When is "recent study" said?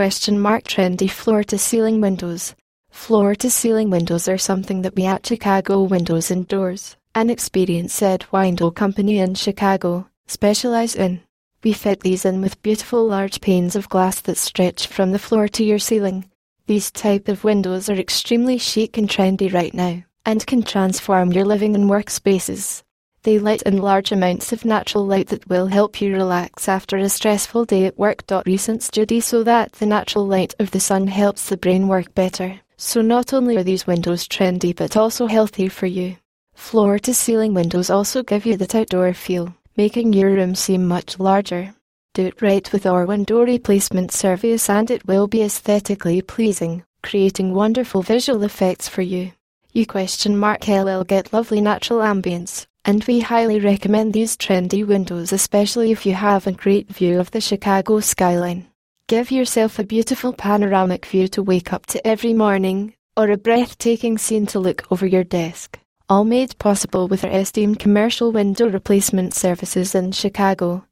28.46-29.20